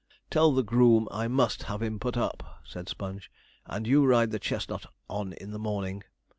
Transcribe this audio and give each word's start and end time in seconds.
'Tell 0.31 0.51
the 0.51 0.63
groom 0.63 1.07
I 1.11 1.27
must 1.27 1.61
have 1.69 1.83
him 1.83 1.99
put 1.99 2.17
up,' 2.17 2.59
said 2.65 2.89
Sponge; 2.89 3.29
'and 3.67 3.85
you 3.85 4.03
ride 4.03 4.31
the 4.31 4.39
chestnut 4.39 4.87
on 5.07 5.33
in 5.33 5.51
the 5.51 5.59
morning. 5.59 6.03